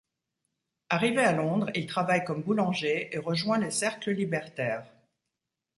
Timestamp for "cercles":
3.69-4.09